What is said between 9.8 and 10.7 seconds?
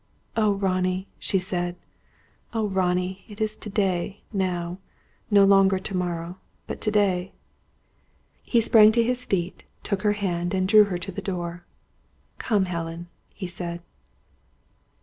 took her hand, and